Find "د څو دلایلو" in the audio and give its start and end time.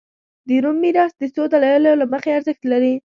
1.17-1.99